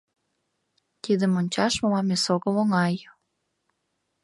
[1.03, 2.95] Тидым ончаш мылам эсогыл оҥай.